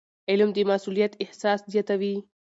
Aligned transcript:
علم 0.29 0.49
د 0.53 0.57
مسؤلیت 0.71 1.13
احساس 1.23 1.59
زیاتوي. 1.73 2.15